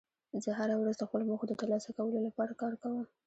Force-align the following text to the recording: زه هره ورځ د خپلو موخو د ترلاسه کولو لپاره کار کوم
زه 0.43 0.49
هره 0.59 0.75
ورځ 0.77 0.95
د 0.99 1.03
خپلو 1.09 1.27
موخو 1.29 1.45
د 1.49 1.53
ترلاسه 1.61 1.89
کولو 1.97 2.19
لپاره 2.27 2.53
کار 2.61 2.73
کوم 2.83 3.03